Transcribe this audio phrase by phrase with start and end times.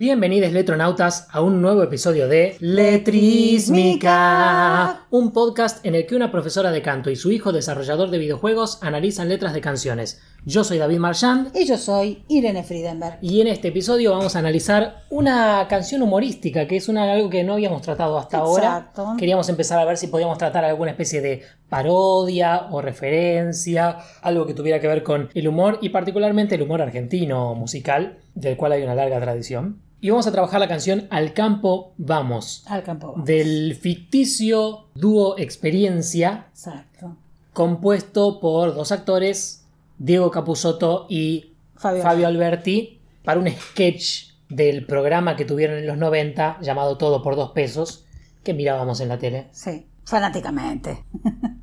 [0.00, 6.70] Bienvenidos letronautas a un nuevo episodio de Letrísmica, un podcast en el que una profesora
[6.70, 10.22] de canto y su hijo desarrollador de videojuegos analizan letras de canciones.
[10.46, 13.18] Yo soy David Marchand Y yo soy Irene Friedenberg.
[13.20, 17.44] y en este episodio vamos a analizar una canción humorística, que es una, algo que
[17.44, 18.78] no habíamos tratado hasta ahora.
[18.78, 19.16] Exacto.
[19.18, 24.54] Queríamos empezar a ver si podíamos tratar alguna especie de parodia o referencia, algo que
[24.54, 28.82] tuviera que ver con el humor y particularmente el humor argentino musical, del cual hay
[28.82, 29.89] una larga tradición.
[30.00, 33.14] Y vamos a trabajar la canción Al campo vamos, Al campo.
[33.24, 37.16] del ficticio dúo Experiencia, Exacto.
[37.52, 39.66] compuesto por dos actores,
[39.98, 42.02] Diego Capusotto y Fabio.
[42.02, 47.36] Fabio Alberti, para un sketch del programa que tuvieron en los 90 llamado Todo por
[47.36, 48.06] dos pesos,
[48.42, 49.48] que mirábamos en la tele.
[49.52, 51.04] Sí, fanáticamente.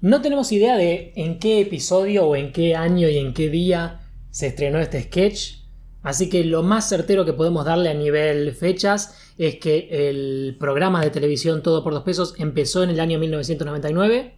[0.00, 4.02] No tenemos idea de en qué episodio o en qué año y en qué día
[4.30, 5.60] se estrenó este sketch,
[6.04, 11.02] así que lo más certero que podemos darle a nivel fechas es que el programa
[11.02, 14.36] de televisión Todo por dos pesos empezó en el año 1999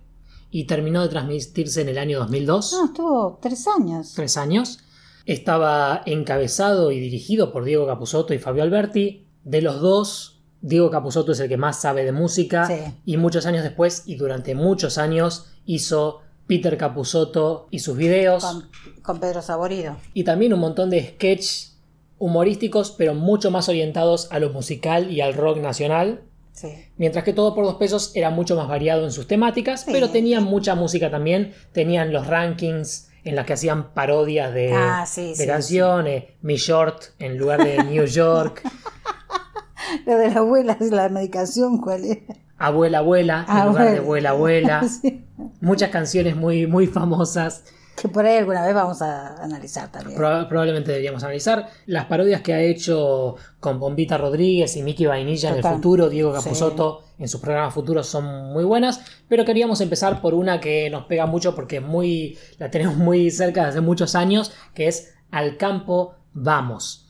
[0.50, 2.73] y terminó de transmitirse en el año 2002.
[2.73, 4.12] No, estuvo tres años.
[4.14, 4.78] tres años.
[5.27, 9.27] Estaba encabezado y dirigido por Diego Capusotto y Fabio Alberti.
[9.45, 12.95] De los dos, Diego Capusotto es el que más sabe de música Sí.
[13.05, 18.69] y muchos años después y durante muchos años hizo Peter Capusotto y sus videos Con,
[19.02, 19.97] con Pedro Saborido.
[20.14, 21.78] y también un montón de sketches
[22.19, 26.22] humorísticos pero mucho más orientados a lo musical y al rock nacional.
[26.52, 26.69] Sí.
[26.97, 29.91] Mientras que todo por dos pesos era mucho más variado en sus temáticas, Sí.
[29.92, 31.52] pero tenían mucha música también.
[31.72, 36.24] Tenían los rankings en las que hacían parodias de, Ah, sí, de canciones.
[36.41, 38.62] Mi Short en lugar de New York.
[40.06, 42.19] Lo de la abuela la medicación, ¿cuál es?
[42.58, 44.82] Abuela, abuela en lugar de abuela, abuela.
[45.02, 45.22] Sí.
[45.60, 47.64] Muchas canciones muy, muy famosas.
[48.00, 50.18] Que por ahí alguna vez vamos a analizar también.
[50.18, 51.66] Proba- probablemente deberíamos analizar.
[51.86, 56.34] Las parodias que ha hecho con Bombita Rodríguez y Miki Vainilla en el futuro, Diego
[56.38, 56.42] Sí.
[56.44, 61.05] Capusotto en sus programas futuros son muy buenas, pero queríamos empezar por una que nos
[61.05, 65.14] pega mucho porque es muy, la tenemos muy cerca desde hace muchos años, que es
[65.30, 67.02] Al campo vamos.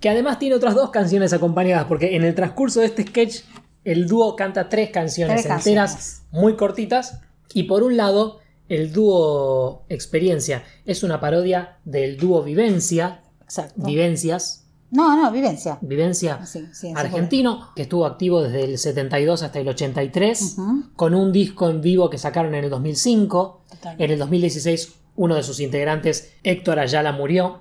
[0.00, 3.42] Que además tiene otras dos canciones acompañadas, porque en el transcurso de este sketch
[3.84, 6.22] el dúo canta tres canciones Tres enteras canciones.
[6.30, 7.20] muy cortitas.
[7.54, 8.38] Y por un lado,
[8.68, 13.84] el dúo Experiencia es una parodia del dúo Vivencia, Exacto.
[13.84, 14.60] Vivencias,
[14.90, 15.78] no, no, vivencia.
[15.80, 20.82] Vivencia Sí, sí, sí, argentino, que estuvo activo desde el 72 hasta el 83, Ujú.
[20.96, 23.62] con un disco en vivo que sacaron en el 2005.
[23.70, 24.04] Totalmente.
[24.04, 27.58] En el 2016, uno de sus integrantes, Héctor Ayala, murió.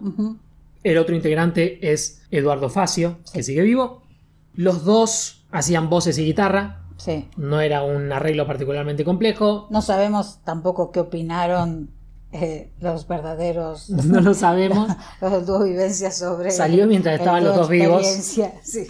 [0.84, 4.04] El otro integrante es Eduardo Facio, que sigue vivo.
[4.54, 6.86] Los dos hacían voces y guitarra.
[6.98, 7.28] Sí.
[7.36, 9.68] No era un arreglo particularmente complejo.
[9.70, 11.90] No sabemos tampoco qué opinaron
[12.32, 13.90] eh, los verdaderos.
[14.06, 14.90] No lo sabemos.
[15.22, 16.52] los del dúo Vivencia sobre.
[16.52, 18.06] Salió mientras estaban los dos vivos.
[18.64, 18.88] Sí.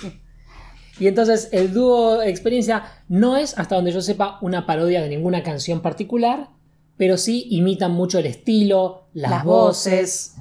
[0.99, 5.41] Y entonces el dúo Experiencia no es, hasta donde yo sepa, una parodia de ninguna
[5.41, 6.49] canción particular,
[6.97, 10.35] pero sí imitan mucho el estilo, las, Las voces,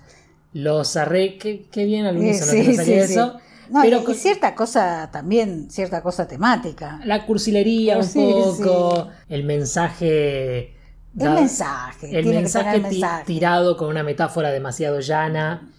[0.53, 1.39] los arreglos.
[1.41, 2.93] Qué, qué bien al unísono sí, sí.
[2.93, 3.39] eso.
[3.71, 7.01] No, pero y, cierta cosa también, cierta cosa temática.
[7.05, 10.75] la cursilería un Sí, poco, el mensaje.
[11.19, 13.25] El mensaje, el mensaje, ti- mensaje.
[13.25, 15.73] tirado con una metáfora demasiado llana.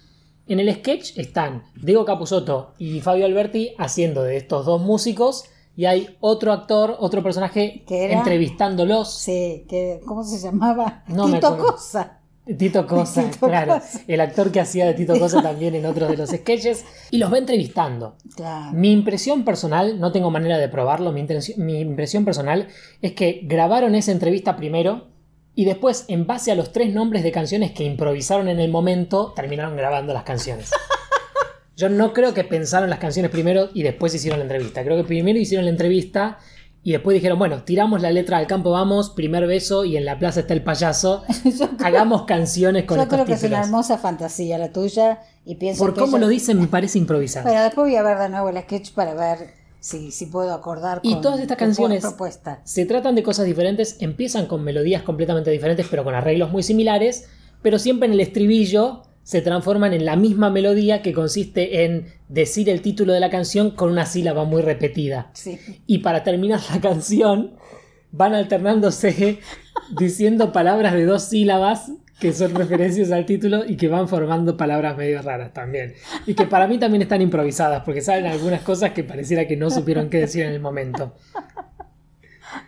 [0.47, 5.85] En el sketch están Diego Capusotto y Fabio Alberti haciendo de estos dos músicos y
[5.85, 9.13] hay otro actor, otro personaje entrevistándolos.
[9.13, 11.03] Sí, que, ¿cómo se llamaba?
[11.07, 11.57] No Tito.
[11.57, 12.19] Cosa.
[12.57, 13.73] Tito Cosa, Tito claro.
[13.75, 14.01] Cosa.
[14.07, 16.85] El actor que hacía de Tito Cosa también en otro de los sketches.
[17.11, 18.15] Y los va entrevistando.
[18.35, 18.71] Claro.
[18.73, 22.67] Mi impresión personal, no tengo manera de probarlo, mi impresión personal
[23.01, 25.11] es que grabaron esa entrevista primero
[25.53, 29.33] y después, en base a los tres nombres de canciones que improvisaron en el momento,
[29.35, 30.71] terminaron grabando las canciones.
[31.75, 34.83] Yo no creo que pensaron las canciones primero y después hicieron la entrevista.
[34.83, 36.37] Creo que primero hicieron la entrevista
[36.83, 40.17] y después dijeron, bueno, tiramos la letra al campo, vamos, primer beso y en la
[40.17, 41.23] plaza está el payaso.
[41.43, 45.55] Creo, Hagamos canciones con yo estos creo que es una hermosa fantasía la tuya y
[45.55, 47.47] pienso Por que cómo lo dicen, me parece improvisado.
[47.47, 50.99] Pero después voy a ver de nuevo el sketch para ver si, si puedo acordar
[51.03, 52.61] Y con todas estas tu canciones- propuesta.
[52.63, 57.27] Se tratan de cosas diferentes, empiezan con melodías completamente diferentes, pero con arreglos muy similares,
[57.61, 62.69] pero siempre en el estribillo se transforman en la misma melodía que consiste en decir
[62.69, 65.29] el título de la canción con una sílaba muy repetida.
[65.31, 65.57] Sí.
[65.87, 67.53] Y para terminar la canción
[68.11, 69.39] van alternándose
[69.97, 74.97] diciendo palabras de dos sílabas que son referencias al título y que van formando palabras
[74.97, 75.93] medio raras también.
[76.27, 79.69] Y que para mí también están improvisadas, porque salen algunas cosas que pareciera que no
[79.69, 81.15] supieron qué decir en el momento.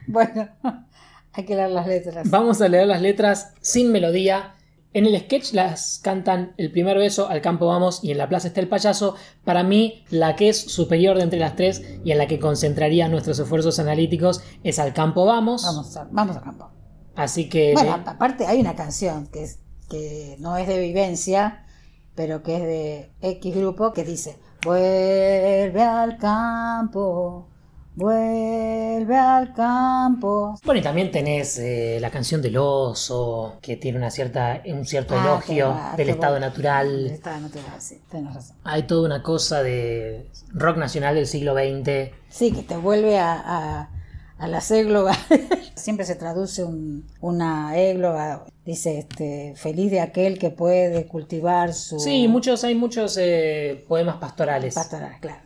[0.07, 0.47] Bueno,
[1.33, 2.29] hay que leer las letras.
[2.29, 4.53] Vamos a leer las letras sin melodía
[4.93, 8.47] En el sketch las cantan el primer beso, al campo vamos y en la plaza
[8.47, 9.15] está el payaso.
[9.43, 13.07] Para mí, la que es superior de entre las tres y en la que concentraría
[13.07, 15.63] nuestros esfuerzos analíticos es al campo vamos.
[15.63, 16.69] Vamos, a, vamos al campo.
[17.15, 17.73] Así que...
[17.73, 19.59] Bueno, aparte hay una canción que, es,
[19.89, 21.65] que no es de vivencia,
[22.13, 27.49] pero que es de X grupo, que dice, vuelve al campo,
[27.95, 30.55] Vuelve al campo.
[30.63, 35.15] Bueno, y también tenés eh, la canción del oso, que tiene una cierta, un cierto
[35.15, 36.47] Ah, elogio va, del estado bueno.
[36.47, 37.05] natural.
[37.07, 38.57] Está natural, sí, tenés razón.
[38.63, 42.11] Hay toda una cosa de rock nacional del siglo XX.
[42.29, 43.89] Sí, que te vuelve a, a,
[44.37, 45.17] a las églogas.
[45.75, 51.99] Siempre se traduce un- una égloga, dice, este, feliz de aquel que puede cultivar su
[51.99, 54.73] Sí, muchos, hay muchos eh, poemas pastorales.
[54.75, 55.41] pastoral, claro.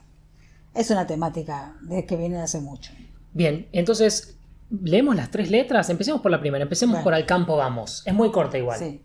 [0.78, 2.94] Es una temática de que viene de hace mucho.
[3.34, 4.38] Bien, entonces,
[4.70, 5.90] ¿leemos las tres letras?
[5.90, 7.04] Empecemos por la primera, empecemos Bueno.
[7.04, 8.04] por al campo vamos.
[8.06, 8.78] Es muy corta igual.
[8.78, 9.04] Sí.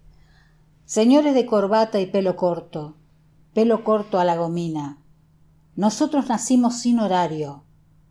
[0.84, 2.96] Señores de corbata y pelo corto,
[3.54, 4.98] pelo corto a la gomina.
[5.74, 7.64] Nosotros nacimos sin horario,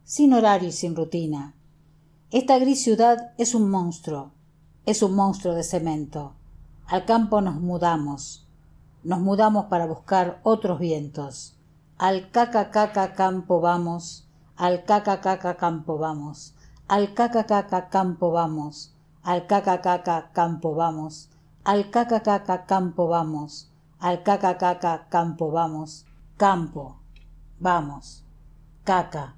[0.04, 1.56] sin horario y sin rutina.
[2.32, 4.32] Esta gris ciudad es un monstruo,
[4.88, 6.34] es un monstruo de cemento.
[6.88, 8.48] Al campo nos mudamos,
[9.04, 11.58] nos mudamos para buscar otros vientos.
[12.02, 14.28] Al caca caca campo vamos,
[14.58, 16.56] al caca caca campo vamos,
[16.88, 21.30] al caca caca campo vamos, al caca caca campo vamos,
[21.64, 23.70] al caca caca campo vamos,
[24.00, 26.08] al caca caca campo vamos,
[26.38, 26.98] campo,
[27.60, 28.26] vamos,
[28.84, 29.36] caca,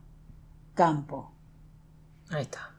[0.73, 1.33] campo.
[2.29, 2.71] Ahí está.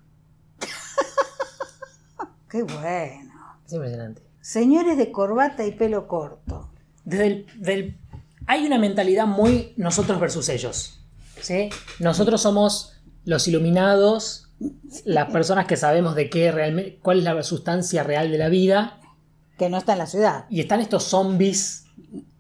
[2.49, 3.35] Qué bueno.
[3.67, 4.23] Es impresionante.
[4.41, 6.71] Señores de corbata y pelo corto.
[7.05, 7.99] Desde el, del-
[8.47, 11.01] hay una mentalidad muy nosotros versus ellos.
[11.41, 11.69] ¿sí?
[11.99, 12.93] Nosotros somos
[13.25, 14.49] los iluminados,
[15.05, 19.01] las personas que sabemos de qué realmente, cuál es la sustancia real de la vida,
[19.59, 20.45] Que no está en la ciudad.
[20.51, 21.85] y están estos zombies,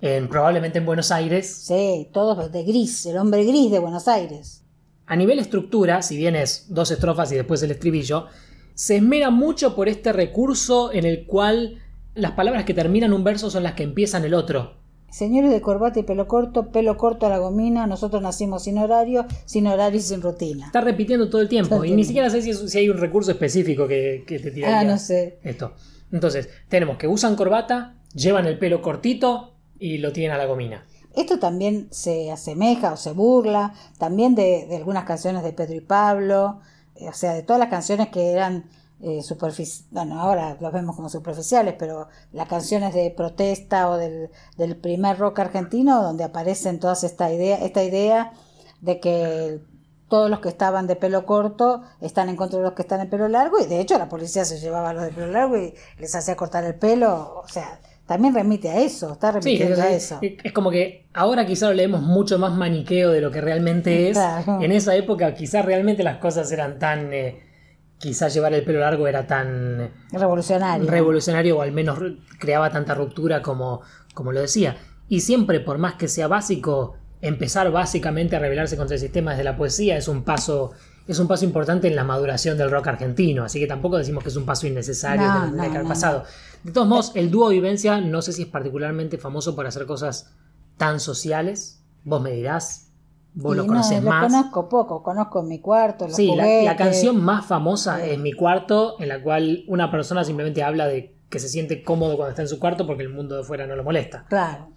[0.00, 1.64] en- probablemente en Buenos Aires.
[1.66, 4.62] Sí, todos de gris, el hombre gris de Buenos Aires.
[5.06, 8.26] A nivel estructura, si bien es dos estrofas y después el estribillo,
[8.74, 11.78] se esmera mucho por este recurso en el cual
[12.14, 14.76] las palabras que terminan un verso son las que empiezan el otro.
[15.10, 19.26] Señores de corbata y pelo corto, pelo corto a la gomina, nosotros nacimos sin horario,
[19.44, 20.66] sin horario y sin rutina.
[20.66, 22.88] Está repitiendo todo el tiempo Todo el y ni siquiera sé si, es- si hay
[22.88, 25.38] un recurso específico que, que te tiraría Ah, no sé.
[25.44, 25.72] esto.
[26.10, 30.84] Entonces, tenemos que usan corbata, llevan el pelo cortito y lo tienen a la gomina.
[31.14, 35.80] Esto también se asemeja o se burla también de, de algunas canciones de Pedro y
[35.80, 36.58] Pablo,
[36.96, 38.64] eh, o sea, de todas las canciones que eran
[39.06, 44.30] eh, superficiales, bueno, ahora los vemos como superficiales, pero las canciones de protesta o del,
[44.56, 48.32] del primer rock argentino, donde aparecen todas esta idea, esta idea
[48.80, 49.60] de que
[50.08, 53.06] todos los que estaban de pelo corto están en contra de los que están de
[53.06, 55.74] pelo largo, y de hecho la policía se llevaba a los de pelo largo y
[55.98, 59.90] les hacía cortar el pelo, o sea, también remite a eso, está Sí, remitiendo a
[59.90, 60.18] es, eso.
[60.20, 64.12] es como que ahora quizá lo leemos mucho más maniqueo de lo que realmente es.
[64.16, 64.60] Claro.
[64.62, 67.12] En esa época quizá realmente las cosas eran tan...
[67.12, 67.52] eh,
[67.98, 69.90] quizá llevar el pelo largo era tan...
[70.12, 70.90] Revolucionario.
[70.90, 71.98] revolucionario o al menos
[72.38, 73.82] creaba tanta ruptura como,
[74.14, 74.76] como lo decía.
[75.08, 79.44] Y siempre, por más que sea básico, empezar básicamente a rebelarse contra el sistema desde
[79.44, 80.72] la poesía es un paso,
[81.08, 83.44] es un paso importante en la maduración del rock argentino.
[83.44, 86.24] Así que tampoco decimos que es un paso innecesario No, que no, pasado.
[86.62, 90.30] De todos modos, el dúo Vivencia no sé si es particularmente famoso por hacer cosas
[90.76, 91.82] tan sociales.
[92.04, 92.90] Vos me dirás,
[93.34, 94.24] vos Y lo no, conocés lo más.
[94.32, 98.10] conozco poco, conozco mi cuarto, los Sí, la, la canción más famosa Sí.
[98.10, 102.16] es Mi Cuarto, en la cual una persona simplemente habla de que se siente cómodo
[102.16, 104.24] cuando está en su cuarto porque el mundo de fuera no lo molesta.
[104.28, 104.68] Claro.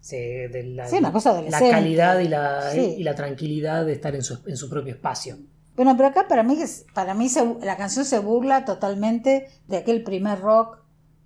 [0.00, 2.96] Sí, de la, Sí, una cosa la calidad y la, Sí.
[2.98, 5.38] y la tranquilidad de estar en su, en su propio espacio.
[5.76, 6.58] Bueno, pero acá para mí,
[6.92, 10.78] para mí se- la canción se burla totalmente de aquel primer rock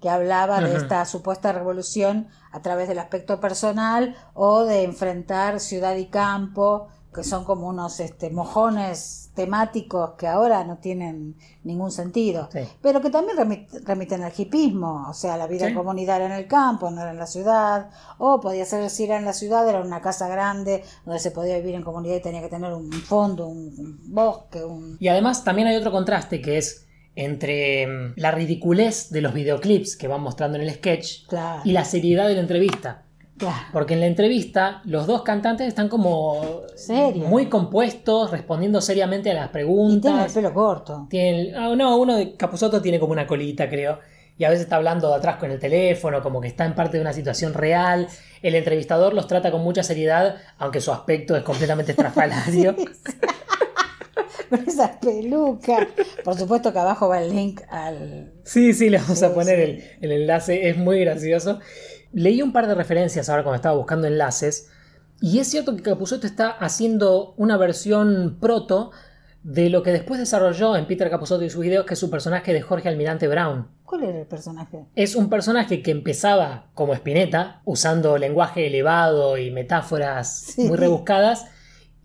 [0.07, 5.97] que hablaba de esta supuesta revolución a través del aspecto personal o de enfrentar ciudad
[5.97, 11.35] y campo, que son como unos este, mojones temáticos que ahora no tienen
[11.65, 12.61] ningún sentido, Sí.
[12.81, 15.75] pero que también remit- remiten al hipismo, o sea, la vida Sí.
[15.75, 19.25] comunitaria en el campo, no era en la ciudad, o podía ser si era en
[19.25, 22.49] la ciudad, era una casa grande donde se podía vivir en comunidad y tenía que
[22.49, 24.97] tener un fondo, un, un bosque, un...
[25.01, 26.86] Y además también hay otro contraste que es
[27.17, 31.73] entre mm, la ridiculez de los videoclips que van mostrando en el sketch Claro, y
[31.73, 33.03] la seriedad de la entrevista.
[33.39, 33.57] claro.
[33.73, 37.25] Porque en la entrevista los dos cantantes están como Serio.
[37.25, 40.13] muy compuestos, respondiendo seriamente a las Y preguntas.
[40.13, 41.07] tiene el pelo corto.
[41.11, 43.99] Tiene, ah, no, uno de Capusotto tiene como una colita, creo.
[44.39, 46.99] Y a veces está hablando de atrás con el teléfono, como que está en parte
[46.99, 48.07] de una situación real.
[48.43, 52.77] El entrevistador los trata con mucha seriedad, aunque su aspecto es completamente estrafalario.
[54.51, 55.87] con esa peluca.
[56.25, 58.33] Por supuesto que abajo va el link al.
[58.45, 59.63] Sí, sí, le vamos Sí, a poner sí.
[60.01, 61.61] el, el enlace, es muy gracioso.
[62.13, 64.71] Leí un par de referencias ahora cuando estaba buscando enlaces,
[65.21, 68.91] y es cierto que Capusotto está haciendo una versión proto
[69.43, 72.53] de lo que después desarrolló en Peter Capusotto y sus videos, que es su personaje
[72.53, 73.69] de Jorge Almirante Brown.
[73.85, 74.85] ¿Cuál era el personaje?
[74.97, 80.63] Es un personaje que empezaba como Spinetta, usando lenguaje elevado y metáforas Sí.
[80.67, 81.47] muy rebuscadas,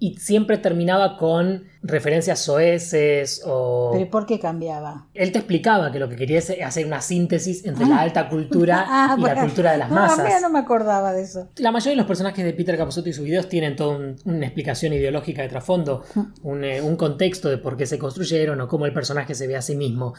[0.04, 3.92] y siempre terminaba con referencias soeces o...
[3.94, 5.08] ¿Pero por qué cambiaba?
[5.14, 8.84] Él te explicaba que lo que quería es hacer una síntesis entre la alta cultura
[8.90, 10.24] Ah, y la cultura de las No, masas.
[10.26, 11.50] mira, no me acordaba de eso.
[11.58, 14.46] La mayoría de los personajes de Peter Capusotto y sus videos tienen toda un- una
[14.48, 16.04] explicación ideológica de trasfondo,
[16.42, 19.56] un, eh, un contexto de por qué se construyeron o cómo el personaje se ve
[19.56, 20.16] a sí mismo.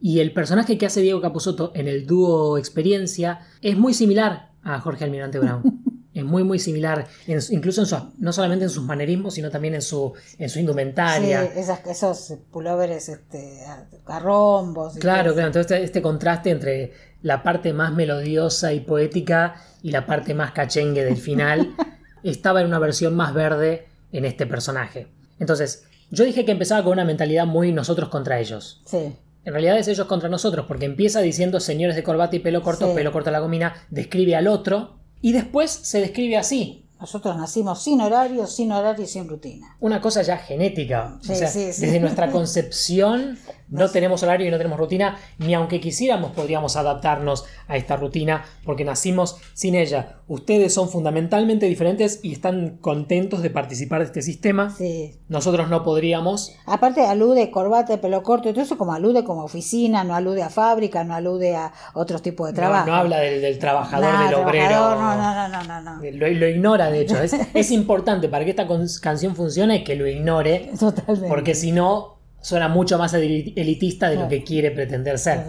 [0.00, 4.80] Y el personaje que hace Diego Capusotto en el dúo Experiencia es muy similar a
[4.80, 5.62] Jorge Almirante Brown.
[6.16, 9.74] Es muy, muy similar, en incluso en su- no solamente en sus manerismos, sino también
[9.74, 11.44] en su, en su Sí, indumentaria.
[11.44, 13.60] esas, esos pulóveres este,
[14.06, 14.96] garrombos.
[14.96, 15.48] y Claro, claro.
[15.48, 16.92] Entonces este, este contraste entre
[17.22, 21.74] la parte más melodiosa y poética y la parte más cachengue del final
[22.22, 25.08] estaba en una versión más verde en este personaje.
[25.38, 28.80] Entonces, yo dije que empezaba con una mentalidad muy nosotros contra ellos.
[28.86, 29.16] Sí.
[29.44, 32.88] En realidad es ellos contra nosotros, porque empieza diciendo señores de corbata y pelo corto,
[32.88, 32.94] Sí.
[32.94, 36.82] pelo corto a la gomina, describe al otro y después se describe así.
[36.98, 39.76] Nosotros nacimos sin horario, sin horario y sin rutina.
[39.80, 41.18] Una cosa ya genética.
[41.20, 41.82] Sí, o sea, sí, sí.
[41.82, 47.44] desde nuestra concepción no tenemos horario y no tenemos rutina, ni aunque quisiéramos podríamos adaptarnos
[47.68, 50.20] a esta rutina porque nacimos sin ella.
[50.28, 54.70] Ustedes son fundamentalmente diferentes y están contentos de participar de este sistema.
[54.70, 55.16] Sí.
[55.28, 56.54] Nosotros no podríamos.
[56.66, 60.50] Aparte alude corbata, pelo corto y todo eso como alude como oficina, no alude a
[60.50, 62.86] fábrica, no alude a otros tipos de trabajo.
[62.86, 64.68] no habla del, del trabajador, del obrero.
[64.68, 66.10] trabajador, No, no, no, no, no, no.
[66.12, 67.22] Lo, lo ignora, de hecho.
[67.22, 68.66] Es, es importante para que esta
[69.00, 71.28] canción funcione que lo ignore, Totalmente.
[71.28, 72.15] porque si no
[72.46, 75.42] suena mucho más eli- elitista de lo que quiere pretender ser.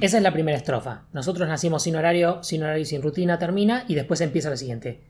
[0.00, 1.02] Esa es la primera estrofa.
[1.12, 5.00] Nosotros nacimos sin horario, sin horario y sin rutina, termina y después empieza la siguiente.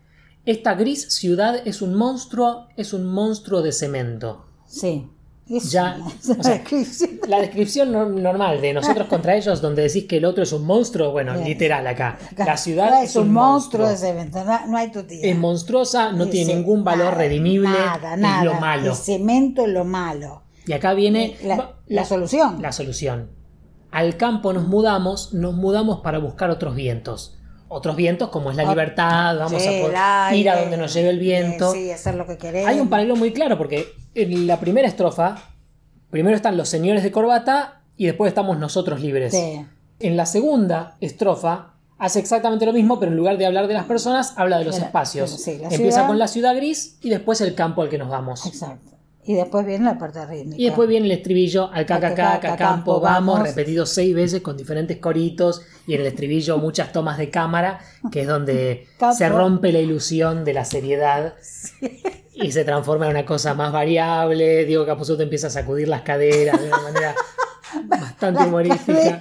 [0.44, 4.44] Esta gris ciudad es un monstruo, es un monstruo de cemento.
[4.66, 5.06] Sí.
[5.48, 7.10] Es Ya, una o sea, descripción.
[7.26, 10.64] La descripción no- normal de nosotros contra ellos, donde decís que el otro es un
[10.66, 11.44] monstruo, bueno, Bien.
[11.46, 12.18] literal acá.
[12.36, 13.88] La ciudad es un monstruo.
[13.88, 15.20] de cemento, no, no hay tu tía.
[15.22, 18.44] Es monstruosa, no tiene Sí, ningún valor nada, redimible, Nada, es nada.
[18.44, 18.90] lo malo.
[18.90, 20.42] El cemento es lo malo.
[20.66, 21.36] Y acá viene
[21.86, 22.60] La, solución.
[22.62, 23.30] la solución.
[23.90, 27.36] Al campo nos mudamos, nos mudamos para buscar otros vientos.
[27.68, 31.10] Otros vientos como es la libertad, vamos Sí, a poder ir a donde nos lleve
[31.10, 31.72] el viento.
[31.74, 32.68] eh, Sí, hacer lo que queremos.
[32.68, 35.36] Hay un paralelo muy claro porque en la primera estrofa,
[36.10, 39.32] primero están los señores de corbata y después estamos nosotros libres.
[39.32, 39.64] Sí.
[40.00, 43.84] En la segunda estrofa hace exactamente lo mismo, pero en lugar de hablar de las
[43.84, 45.30] personas, habla de los espacios.
[45.30, 46.06] sí, Empieza ciudad.
[46.06, 48.46] con la ciudad gris y después el campo al que nos vamos.
[48.46, 48.96] Exacto.
[49.30, 50.60] Y después viene la parte rítmica.
[50.60, 55.62] Y después viene el estribillo, al caca campo, vamos, repetido seis veces con diferentes coritos
[55.86, 57.78] y en el estribillo muchas tomas de cámara,
[58.10, 61.34] que es donde se rompe la ilusión de la seriedad
[62.34, 64.64] y se transforma en una cosa más variable.
[64.64, 67.14] Diego Capuzotto empieza a sacudir las caderas de una manera
[67.84, 69.20] bastante Las humorística.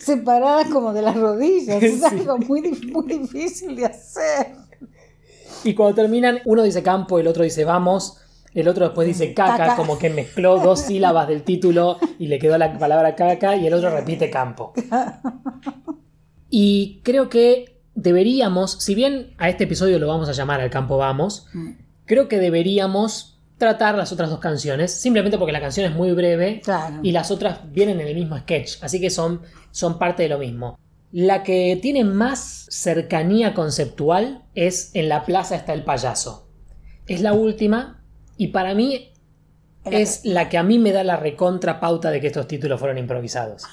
[0.00, 1.82] separadas como de las rodillas.
[1.82, 2.20] Es Sí.
[2.20, 2.62] algo muy,
[2.94, 4.46] muy difícil de hacer.
[5.64, 8.16] Y cuando terminan, uno dice campo, el otro dice vamos,
[8.54, 9.76] el otro después dice caca, Caca.
[9.76, 13.74] como que mezcló dos sílabas del título y le quedó la palabra caca, y el
[13.74, 14.72] otro repite campo.
[16.50, 20.96] Y creo que deberíamos, si bien a este episodio lo vamos a llamar al campo
[20.96, 21.46] vamos,
[22.06, 26.60] creo que deberíamos tratar las otras dos canciones, simplemente porque la canción es muy breve
[26.64, 26.96] Claro.
[27.02, 30.38] y las otras vienen en el mismo sketch, así que son, son parte de lo
[30.38, 30.78] mismo.
[31.12, 36.48] La que tiene más cercanía conceptual es En la plaza está el payaso.
[37.06, 37.99] Es la última
[38.40, 39.12] y para mí
[39.84, 42.96] es la que a mí me da la recontra pauta de que estos títulos fueron
[42.96, 43.64] improvisados.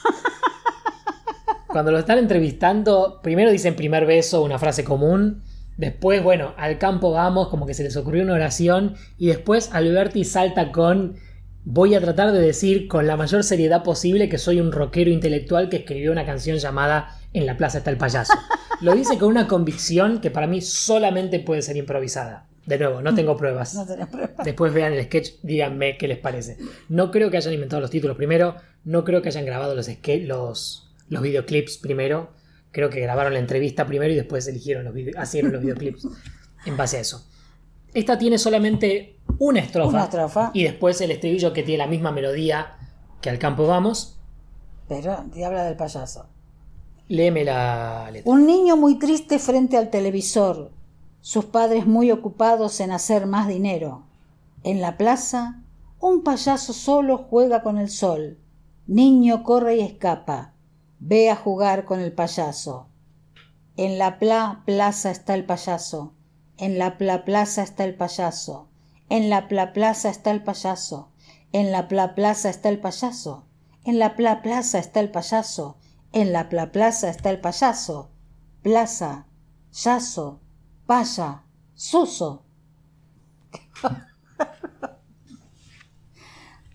[1.68, 5.42] Cuando lo están entrevistando, primero dicen primer beso, una frase común.
[5.78, 8.96] Después, bueno, al campo vamos, como que se les ocurrió una oración.
[9.18, 11.16] Y después Alberti salta con.
[11.64, 15.70] Voy a tratar de decir con la mayor seriedad posible que soy un rockero intelectual
[15.70, 18.34] que escribió una canción llamada En la plaza está el payaso.
[18.82, 22.48] Lo dice con una convicción que para mí solamente puede ser improvisada.
[22.68, 23.74] De nuevo, no tengo pruebas.
[23.76, 24.44] No tenés prueba.
[24.44, 26.58] Después vean el sketch, díganme qué les parece.
[26.90, 29.90] No creo que hayan inventado los títulos primero, no creo que hayan grabado los,
[30.26, 32.32] los, los videoclips primero.
[32.72, 36.08] Creo que grabaron la entrevista primero y después eligieron los hicieron los videoclips
[36.66, 37.26] en base a eso.
[37.94, 40.52] Esta tiene solamente una estrofa, Una estrofa.
[40.54, 42.76] y después el estribillo que tiene la misma melodía
[43.22, 44.20] que al campo vamos.
[44.90, 46.28] Pero te habla del payaso.
[47.08, 48.30] Léeme la letra.
[48.30, 50.72] Un niño muy triste frente al televisor.
[51.22, 54.04] Sus padres muy ocupados en hacer más dinero.
[54.64, 55.64] En la plaza,
[56.00, 58.38] Un payaso solo juega con el sol.
[58.86, 60.54] Niño corre y escapa.
[61.00, 62.88] Ve a jugar con el payaso.
[63.78, 66.14] En la pla plaza está el payaso.
[66.58, 68.68] En la pla plaza está el payaso.
[69.10, 71.10] En la pla plaza está el payaso.
[71.52, 73.46] En la pla plaza está el payaso.
[73.84, 75.78] En la pla plaza está el payaso.
[76.12, 78.10] En la pla plaza está el payaso.
[78.62, 79.28] Plaza,
[79.72, 80.42] yaso,
[80.88, 81.44] paya,
[81.76, 82.44] suso.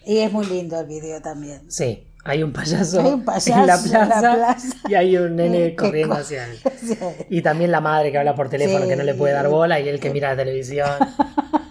[0.04, 1.70] y es muy lindo el video también.
[1.70, 5.36] Sí, hay un payaso, Hay un payaso en, la en la plaza, y hay un
[5.36, 6.58] nene corriendo co- hacia él.
[7.30, 8.88] Y también la madre que habla por teléfono Sí.
[8.90, 10.88] que no le puede dar bola y él que mira la televisión.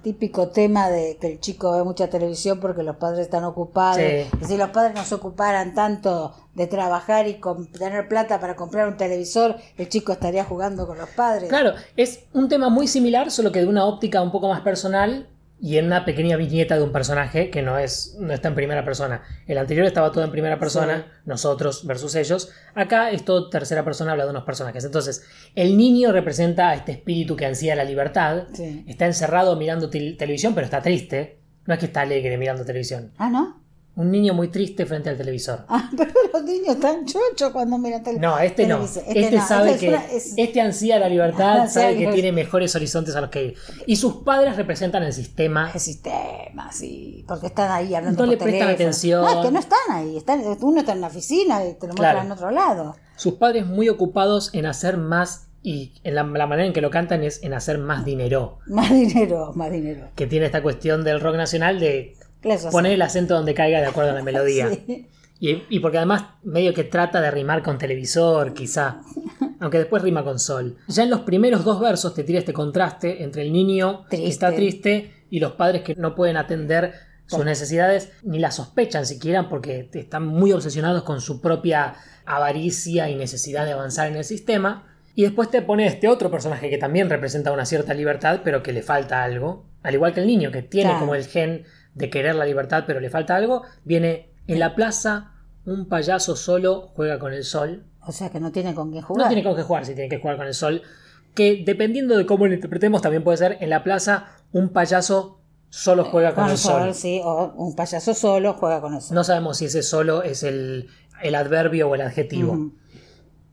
[0.00, 3.98] El típico tema de que el chico ve mucha televisión porque los padres están ocupados.
[3.98, 4.26] Sí.
[4.40, 7.38] Y si los padres no se ocuparan tanto de trabajar y
[7.78, 11.50] tener plata para comprar un televisor, el chico estaría jugando con los padres.
[11.50, 15.28] Claro, es un tema muy similar, solo que de una óptica un poco más personal
[15.62, 18.84] y en una pequeña viñeta de un personaje que no es no está en primera
[18.84, 19.22] persona.
[19.46, 22.50] El anterior estaba todo en primera persona, nosotros versus ellos.
[22.74, 24.84] Acá es todo tercera persona, habla de unos personajes.
[24.84, 25.22] Entonces,
[25.54, 28.44] el niño representa a este espíritu que ansía la libertad.
[28.54, 28.84] Sí.
[28.88, 31.38] Está encerrado mirando tel- televisión, pero está triste.
[31.66, 33.12] No es que está alegre mirando televisión.
[33.18, 33.59] Ah, ¿no?
[34.00, 35.64] Un niño muy triste frente al televisor.
[35.68, 38.76] Ah, pero los niños están chochos cuando miran tele- No, este no.
[38.76, 39.04] televisión.
[39.08, 42.32] Este, no, sabe este que es una- es- este ansía la libertad, sabe que tiene
[42.32, 43.54] mejores horizontes a los que ir.
[43.86, 45.70] Y sus padres representan el sistema.
[45.74, 48.74] el sistema, sí, porque están ahí hablando No por le prestan teléfono.
[48.74, 49.22] atención.
[49.22, 51.92] No, es que no están ahí, están, uno está en la oficina y te lo
[51.94, 52.22] muestran Claro.
[52.26, 52.96] en otro lado.
[53.16, 56.88] Sus padres muy ocupados en hacer más y en la, la manera en que lo
[56.90, 58.60] cantan es en hacer más dinero.
[58.66, 60.08] Más dinero, más dinero.
[60.16, 62.16] Que tiene esta cuestión del rock nacional de.
[62.70, 64.68] Poner el acento donde caiga de acuerdo a la melodía.
[64.70, 65.06] Sí.
[65.42, 69.00] Y, y porque además medio que trata de rimar con televisor, quizá.
[69.58, 70.76] Aunque después rima con sol.
[70.88, 74.28] Ya en los primeros dos versos te tira este contraste entre el niño que Triste.
[74.28, 76.92] está triste y los padres que no pueden atender
[77.26, 81.94] sus necesidades ni las sospechan siquiera porque están muy obsesionados con su propia
[82.26, 84.86] avaricia y necesidad de avanzar en el sistema.
[85.14, 88.72] Y después te pone este otro personaje que también representa una cierta libertad, pero que
[88.72, 89.64] le falta algo.
[89.82, 91.00] Al igual que el niño, que tiene Claro.
[91.00, 93.62] como el gen de querer la libertad, pero le falta algo.
[93.84, 95.32] Viene en la plaza,
[95.64, 97.84] un payaso solo juega con el sol.
[98.06, 99.24] O sea que no tiene con quién jugar.
[99.24, 100.82] No tiene con qué jugar, si tiene que jugar con el sol.
[101.34, 106.04] Que dependiendo de cómo lo interpretemos, también puede ser en la plaza, un payaso solo
[106.04, 106.82] juega con Con el sol.
[106.82, 109.14] sol, sí, o un payaso solo juega con el sol.
[109.14, 110.88] No sabemos si ese solo es el,
[111.22, 112.52] el adverbio o el adjetivo.
[112.52, 112.72] Ujú.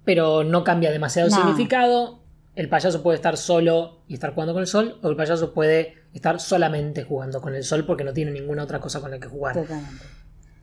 [0.04, 2.20] Pero no cambia demasiado el significado.
[2.56, 5.96] El payaso puede estar solo y estar jugando con el sol, o el payaso puede
[6.18, 9.28] estar solamente jugando con el sol porque no tiene ninguna otra cosa con la que
[9.28, 9.56] jugar.
[9.56, 10.04] Totalmente.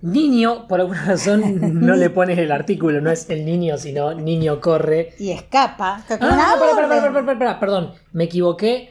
[0.03, 4.61] Niño, por alguna razón, no le pones el artículo, no es el niño, sino niño
[4.61, 5.15] corre.
[5.19, 6.05] Y escapa.
[6.21, 8.91] Ah, perdón, me equivoqué.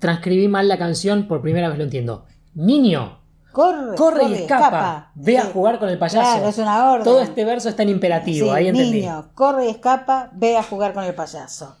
[0.00, 2.26] Transcribí mal la canción, por primera vez lo entiendo.
[2.54, 3.20] Niño,
[3.52, 5.12] Corre, corre y escapa.
[5.14, 5.50] Ve a Sí.
[5.52, 6.18] jugar con el payaso.
[6.28, 7.04] Claro, es una orden.
[7.04, 9.00] Todo este verso está en imperativo, Sí, ahí entendí.
[9.02, 11.76] niño, corre y escapa, ve a jugar con el payaso.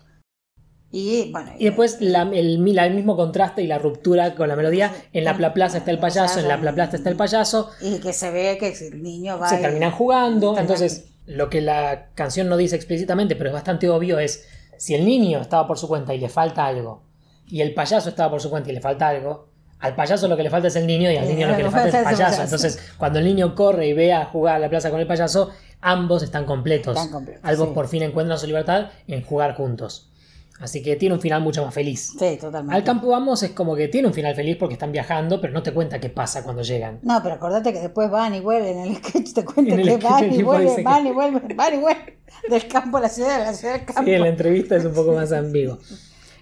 [0.96, 4.92] Y bueno, Y después la- el, mismo contraste y la ruptura con la melodía.
[5.12, 7.68] En la pla plaza está el payaso, en la pla plaza está el payaso.
[7.80, 10.56] y que se ve que el niño va Se y- terminan jugando.
[10.56, 14.44] Entonces, lo que la canción no dice explícitamente, pero es bastante obvio, es
[14.76, 17.02] si el niño estaba por su cuenta y le falta algo,
[17.48, 19.48] y el payaso estaba por su cuenta y le falta algo,
[19.80, 21.70] al payaso lo que le falta es el niño y al niño lo que le
[21.72, 22.42] falta es el payaso.
[22.42, 25.50] Entonces, cuando el niño corre y ve a jugar a la plaza con el payaso,
[25.80, 26.96] ambos están completos.
[26.96, 27.74] Están completos, Ambos sí.
[27.74, 30.10] por fin encuentran su libertad en jugar juntos.
[30.60, 32.12] Así que tiene un final mucho más feliz.
[32.18, 32.74] Sí, totalmente.
[32.76, 35.62] Al campo vamos es como que tiene un final feliz porque están viajando, pero no
[35.62, 37.00] te cuenta qué pasa cuando llegan.
[37.02, 38.78] No, pero acordate que después van y vuelven.
[38.78, 42.14] En el sketch te cuenta que van y vuelven, van y vuelven, van y vuelven.
[42.48, 44.02] Del campo a la ciudad, de la ciudad al campo.
[44.04, 45.78] Sí, en la entrevista es un poco más ambiguo.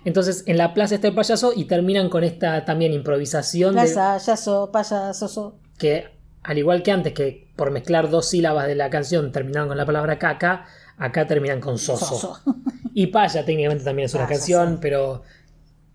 [0.04, 4.18] Entonces, en la plaza está el payaso y terminan con esta también improvisación de- Plaza,
[4.18, 5.56] yaso, payaso, so.
[5.78, 6.06] que,
[6.42, 9.86] al igual que antes, que por mezclar dos sílabas de la canción terminaron con la
[9.86, 10.66] palabra caca,
[10.98, 12.04] acá terminan con soso.
[12.04, 12.38] Soso.
[12.94, 14.78] Y paya técnicamente también es una Paya, canción, sí.
[14.80, 15.22] pero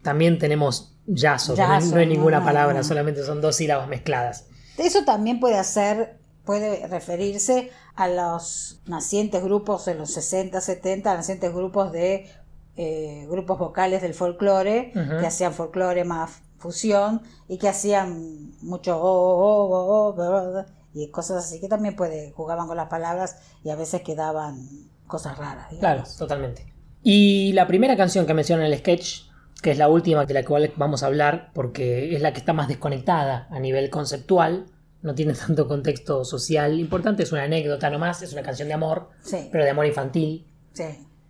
[0.01, 2.83] también tenemos que no, no hay ninguna no, palabra, no.
[2.83, 4.47] solamente son dos sílabas mezcladas.
[4.77, 11.53] Eso también puede hacer, puede referirse a los nacientes grupos de los 60, 70, nacientes
[11.53, 12.29] grupos de
[12.75, 19.03] eh, grupos vocales del folclore, que hacían folclore más fusión y que hacían mucho oh,
[19.03, 23.75] oh, oh, oh, y cosas así, que también puede, jugaban con las palabras y a
[23.75, 24.67] veces quedaban
[25.05, 25.67] cosas raras.
[25.79, 26.17] Claro, digamos.
[26.17, 26.76] totalmente.
[27.03, 29.21] Y la primera canción que menciona en el sketch,
[29.61, 32.53] que es la última de la cual vamos a hablar, porque es la que está
[32.53, 34.65] más desconectada a nivel conceptual,
[35.01, 39.09] no tiene tanto contexto social importante, es una anécdota nomás, es una canción de amor,
[39.21, 40.45] Sí, pero de amor infantil.
[40.73, 40.83] sí.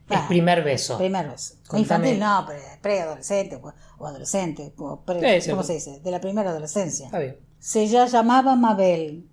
[0.09, 0.97] Es primer beso.
[0.97, 1.55] Primer beso.
[1.67, 1.81] Contame.
[1.81, 4.73] Infantil no, pre- preadolescente pues, o adolescente.
[4.77, 5.49] o pre- Sí, sí.
[5.49, 5.99] ¿Cómo se dice?
[5.99, 7.07] De la primera adolescencia.
[7.07, 7.35] Está bien.
[7.59, 9.27] Se ya llamaba Mabel.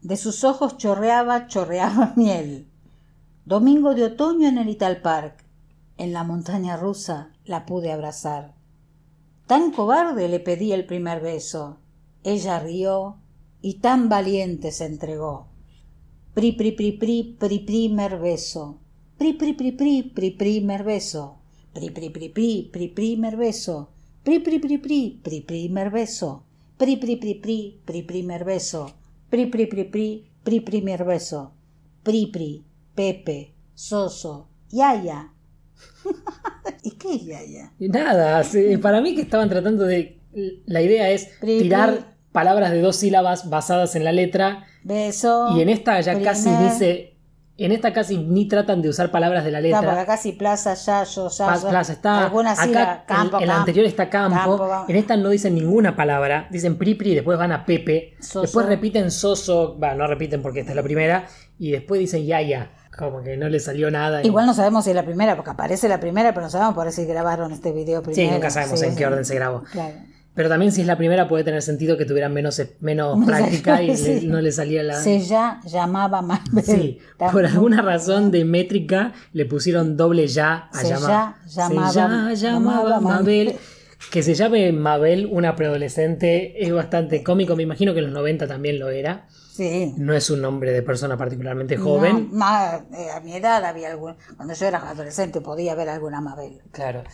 [0.00, 2.66] De sus ojos chorreaba, chorreaba miel.
[3.44, 5.41] Domingo de otoño en el Ital Park.
[6.02, 8.44] En la montaña rusa la pude abrazar.
[9.46, 11.78] Tan cobarde le pedí el primer beso.
[12.24, 13.18] Ella rió
[13.60, 15.46] y tan valiente se entregó.
[16.34, 18.80] Pri, pri, pri, pri, pri, primer beso.
[19.16, 21.24] Pri, pri, pri, pri, pri, primer beso.
[21.72, 23.78] Pri, pri, pri, pri, pri, primer beso.
[24.24, 26.42] Pri, pri, pri, pri, pri, primer beso.
[26.80, 28.82] Pri, pri, pri, pri, pri, primer beso.
[29.30, 30.08] Pri, pri, pri, pri,
[30.42, 31.42] pri, primer beso.
[32.02, 32.50] Pri, pri,
[32.96, 33.38] Pepe,
[33.74, 35.41] Soso, Yaya.
[36.82, 37.72] ¿Y qué es Yaya?
[37.78, 38.42] Nada,
[38.80, 40.18] para mí que estaban tratando de...
[40.66, 42.04] La idea es Pri, tirar pri.
[42.32, 45.54] palabras de dos sílabas basadas en la letra Beso.
[45.56, 47.08] y en esta ya casi dice...
[47.58, 50.00] En esta casi ni tratan de usar palabras de la letra.
[50.00, 51.68] acá sí, plaza, yayo, Pa- yayo.
[51.68, 52.26] Plaza está.
[52.26, 54.84] Acá campo, en, en la anterior está campo.
[54.88, 56.48] En esta no dicen ninguna palabra.
[56.50, 58.14] Dicen Pripri y después van a Pepe.
[58.20, 58.40] Soso.
[58.42, 59.78] Después repiten Soso.
[59.78, 61.26] Va, no repiten porque esta es la primera.
[61.58, 62.70] Y después dicen Yaya.
[62.96, 64.22] Como que no le salió nada.
[64.22, 66.74] y- Igual no sabemos si es la primera, porque aparece la primera, pero no sabemos
[66.74, 68.28] por si grabaron este video primero.
[68.28, 68.98] Sí, nunca sabemos Sí, en sí.
[68.98, 69.62] qué orden se grabó.
[69.72, 69.94] Claro.
[70.34, 73.94] Pero también si es la primera puede tener sentido que tuvieran menos, menos práctica y
[73.96, 74.94] le- no le salía la...
[74.94, 76.64] Se ya llamaba Mabel.
[76.64, 76.98] Sí,
[77.32, 81.10] por alguna razón de métrica le pusieron doble ya a Se llamar.
[81.10, 81.36] ya
[81.68, 83.46] llamaba- se ya llamaba llamaba Mabel.
[83.48, 83.56] Mabel.
[84.10, 87.56] Que se llame Mabel, una preadolescente, es bastante cómico.
[87.56, 89.26] Me imagino que en los 90 también lo era.
[89.30, 89.94] Sí.
[89.96, 92.28] No es un nombre de persona particularmente joven.
[92.32, 92.44] No,
[92.94, 94.16] eh, a mi edad había algún.
[94.36, 96.60] Cuando yo era adolescente podía haber alguna Mabel.
[96.72, 97.04] Claro.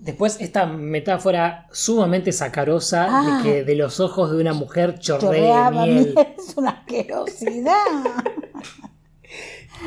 [0.00, 3.42] Después esta metáfora sumamente sacarosa Ah.
[3.42, 6.12] de que de los ojos de una mujer Chorreaba miel.
[6.14, 6.14] miel.
[6.38, 7.74] Es una asquerosidad.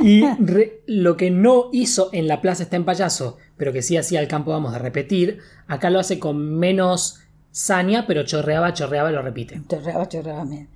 [0.01, 3.95] Y re- lo que no hizo en La Plaza está en payaso, pero que sí
[3.95, 7.19] hacía al campo vamos a repetir, acá lo hace con menos
[7.51, 9.61] saña, pero chorreaba, chorreaba y lo repite.
[9.69, 10.67] Chorreaba, chorreaba miel.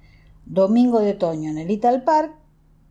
[0.45, 2.31] Domingo de otoño en el Ital Park.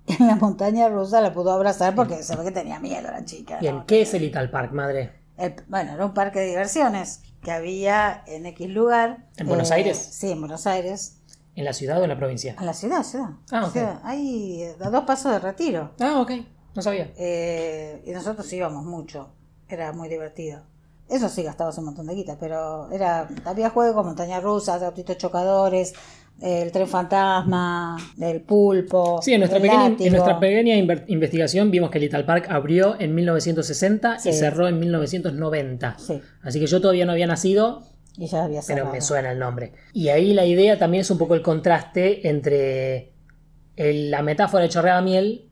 [0.19, 3.61] En la montaña rusa la pudo abrazar porque se ve que tenía miedo la chica.
[3.61, 3.87] Bien, ¿no?
[3.87, 5.13] ¿qué es el Ital Park, madre?
[5.39, 9.27] El- bueno, era un parque de diversiones que había en X lugar.
[9.37, 9.97] ¿En Buenos Eh, Aires?
[10.11, 11.21] Sí, en Buenos Aires.
[11.55, 12.57] ¿En la ciudad o en la provincia?
[12.59, 13.31] En la ciudad, ciudad.
[13.53, 13.73] Ah, ok.
[13.73, 14.01] Ciudad.
[14.03, 15.93] Ahí, a dos pasos de retiro.
[16.01, 16.33] Ah, ok,
[16.75, 17.13] no sabía.
[17.17, 19.29] Eh, y nosotros íbamos mucho.
[19.69, 20.61] Era muy divertido.
[21.09, 25.93] Eso sí gastabas un montón de guita, pero era había juegos, montañas rusas, autitos chocadores,
[26.41, 29.21] el tren fantasma, el pulpo.
[29.23, 30.07] Sí, en nuestra, el pequeña, látigo.
[30.07, 30.77] en nuestra pequeña
[31.09, 34.31] investigación vimos que el Ital Park abrió en 1960 Sí.
[34.31, 35.97] y cerró en 1990.
[35.99, 37.83] Sí, Así que yo todavía no había nacido,
[38.17, 38.93] y ya había pero cerrado.
[38.93, 39.73] me suena el nombre.
[39.93, 43.13] Y ahí la idea también es un poco el contraste entre
[43.77, 45.51] el- la metáfora de chorreaba miel,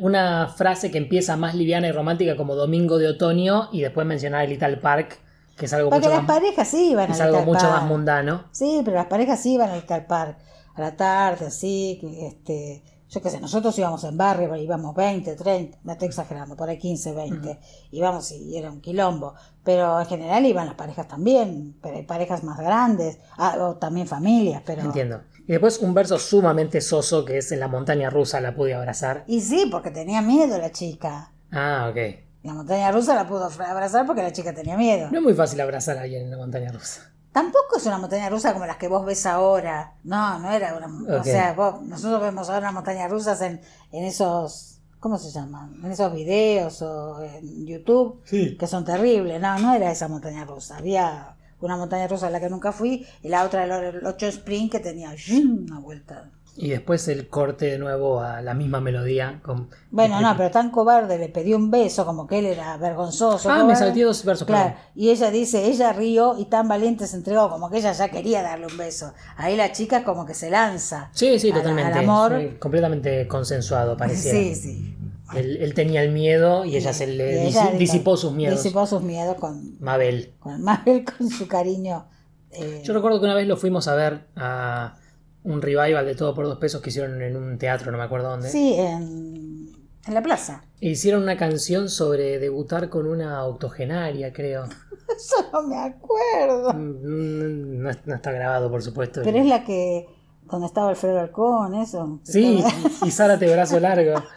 [0.00, 4.44] una frase que empieza más liviana y romántica como Domingo de Otoño y después mencionar
[4.44, 5.18] el Little Park,
[5.56, 7.72] que es algo Porque mucho, las más, parejas sí iban es al algo mucho Park.
[7.72, 8.44] más mundano.
[8.52, 10.38] Sí, pero las parejas sí iban al Ital Park
[10.74, 15.34] a la tarde, así, que, este, yo qué sé, nosotros íbamos en barrio, íbamos 20,
[15.34, 17.58] 30, me estoy exagerando, por ahí 15, 20,
[17.92, 22.44] íbamos y era un quilombo, pero en general iban las parejas también, pero hay parejas
[22.44, 24.82] más grandes, ah, o también familias, pero...
[24.82, 25.22] Entiendo.
[25.46, 29.24] Y después un verso sumamente soso que es en la montaña rusa la pude abrazar.
[29.26, 31.32] Y sí, porque tenía miedo la chica.
[31.52, 31.96] Ah, ok.
[32.42, 35.08] La montaña rusa la pudo abrazar porque la chica tenía miedo.
[35.10, 37.12] No es muy fácil abrazar a alguien en la montaña rusa.
[37.32, 39.94] Tampoco es una montaña rusa como las que vos ves ahora.
[40.04, 40.86] No, no era una.
[40.86, 41.24] O Ok.
[41.24, 43.60] sea, vos- nosotros vemos ahora montañas rusas en,
[43.92, 44.80] en esos.
[45.00, 45.74] ¿Cómo se llaman?
[45.84, 48.56] En esos videos o en YouTube, Sí.
[48.56, 49.40] que son terribles.
[49.40, 50.78] No, no era esa montaña rusa.
[50.78, 54.68] Había una montaña rusa a la que nunca fui y la otra, el 8 Spring,
[54.70, 56.30] que tenía una vuelta.
[56.58, 59.40] Y después el corte de nuevo a la misma melodía.
[59.42, 59.68] Con...
[59.90, 63.50] Bueno, no, pero tan cobarde le pidió un beso, como que él era vergonzoso.
[63.50, 67.16] Ah, me salté dos versos, Claro, y ella dice, ella rió y tan valiente se
[67.16, 69.12] entregó, como que ella ya quería darle un beso.
[69.36, 71.10] Ahí la chica como que se lanza.
[71.12, 71.92] Sí, sí, al- totalmente.
[71.92, 72.58] Al amor.
[72.58, 74.38] Completamente consensuado, pareciera.
[74.38, 74.96] Sí, sí.
[75.34, 78.62] Él, él tenía el miedo y ella se le Y ella disipó sus miedos.
[78.62, 80.34] Disipó sus miedos con, Mabel.
[80.38, 82.06] con Mabel, con su cariño.
[82.52, 84.96] eh, Yo recuerdo que una vez lo fuimos a ver a
[85.42, 88.30] un revival de todo por dos pesos que hicieron en un teatro, no me acuerdo
[88.30, 88.48] dónde.
[88.50, 89.68] sí, en,
[90.06, 90.64] en la plaza.
[90.80, 94.64] E hicieron una canción sobre debutar con una octogenaria, creo.
[95.16, 96.72] Eso no me acuerdo.
[96.74, 99.22] Mm, No, no está grabado, por supuesto.
[99.24, 100.06] Pero es la que,
[100.50, 102.20] donde estaba Alfredo Alcón, eso.
[102.24, 102.62] Sí,
[103.04, 104.14] y Zárate brazo largo.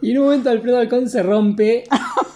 [0.00, 1.84] Y en un momento Alfredo Halcón se rompe.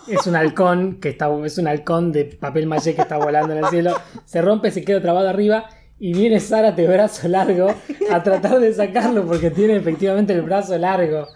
[0.06, 3.58] Es un halcón que está, es un halcón de papel maché que está volando en
[3.58, 3.94] el cielo.
[4.24, 5.68] Se rompe, se queda trabado arriba.
[6.00, 7.74] y viene Zárate brazo largo
[8.10, 11.28] a tratar de sacarlo porque tiene efectivamente el brazo largo.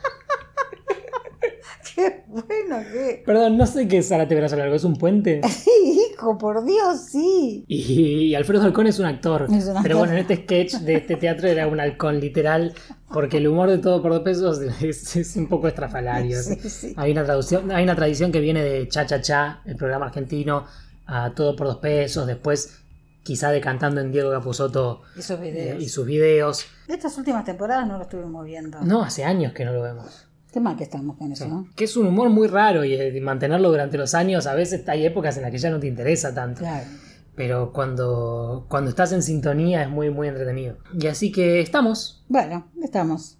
[2.34, 3.22] Qué bueno que.
[3.24, 5.40] Perdón, no sé qué es Zárate brazo largo, ¿es un puente?
[5.84, 7.64] Hijo, por Dios, sí.
[7.68, 9.42] Y, y Alfredo Halcón es un actor.
[9.44, 9.82] Es un actor.
[9.82, 12.74] Pero bueno, en este sketch de este teatro era un halcón literal,
[13.12, 16.40] porque el humor de todo por dos pesos es, es un poco estrafalario.
[16.42, 16.94] Sí, sí.
[16.96, 20.64] Hay una traducción, hay una tradición que viene de Cha Cha Cha, el programa argentino,
[21.06, 22.78] a todo por dos pesos, después
[23.22, 25.82] quizá de cantando en Diego Capusotto Esos eh, videos.
[25.82, 26.66] y sus videos.
[26.88, 28.80] Estas últimas temporadas no lo estuvimos viendo.
[28.80, 30.26] No, hace años que no lo vemos.
[30.52, 31.66] Qué mal que estamos con eso, ¿no?
[31.74, 35.06] Que es un humor muy raro y eh, mantenerlo durante los años, a veces hay
[35.06, 36.60] épocas en las que ya no te interesa tanto.
[36.60, 36.86] Claro.
[37.34, 40.76] Pero cuando, cuando estás en sintonía es muy, muy entretenido.
[40.98, 42.22] Y así que estamos.
[42.28, 43.38] Bueno, estamos.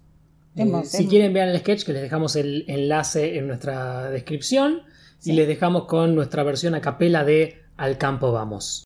[0.55, 4.09] Eh, Hemos- si hemos- quieren vean el sketch, que les dejamos el enlace en nuestra
[4.09, 4.81] descripción.
[5.25, 8.83] Y les dejamos con nuestra versión a capela de Al campo vamos.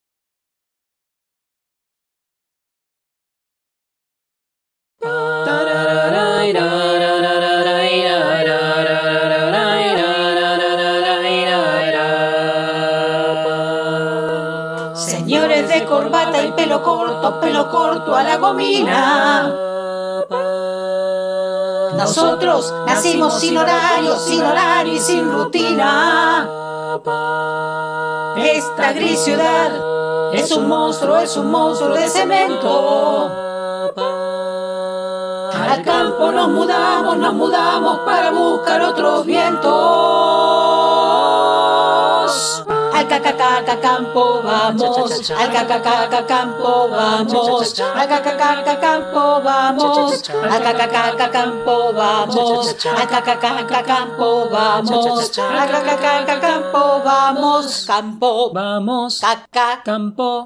[15.97, 19.51] Corbata y pelo corto, pelo corto a la gomina.
[21.97, 26.47] Nosotros nacimos sin horario, sin horario y sin rutina.
[28.37, 29.71] Esta gris ciudad
[30.33, 33.31] es un monstruo, es un monstruo de cemento.
[35.53, 40.66] Al campo nos mudamos, nos mudamos para buscar otros vientos.
[43.57, 51.91] Al cacacaca campo vamos, al cacacaca campo vamos, al cacacaca campo vamos, al cacacaca campo
[51.91, 59.81] vamos, al cacacaca campo vamos, al cacacaca campo vamos, campo, Vamos, caca.
[59.83, 60.45] campo.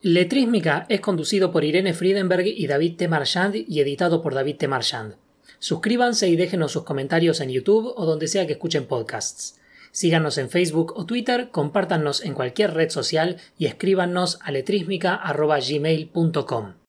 [0.00, 3.06] Letrísmica es conducido por Irene Friedenberg y David T.
[3.06, 4.66] Marchand y editado por David T.
[4.66, 5.29] Marchand.
[5.60, 9.60] Suscríbanse y déjenos sus comentarios en YouTube o donde sea que escuchen podcasts.
[9.92, 16.79] Síganos en Facebook o Twitter, compártanos en cualquier red social y escríbanos a letrísmica.gmail.com.